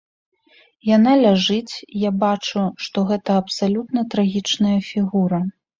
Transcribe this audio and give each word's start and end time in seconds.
Яна 0.95 1.13
ляжыць, 1.25 1.75
я 2.07 2.11
бачу, 2.25 2.65
што 2.87 2.97
гэта 3.13 3.31
абсалютна 3.45 3.99
трагічная 4.17 4.79
фігура. 4.93 5.39